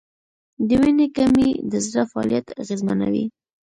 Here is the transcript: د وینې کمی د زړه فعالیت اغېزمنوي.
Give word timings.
د 0.67 0.69
وینې 0.81 1.07
کمی 1.15 1.49
د 1.71 1.73
زړه 1.85 2.01
فعالیت 2.11 2.47
اغېزمنوي. 2.61 3.25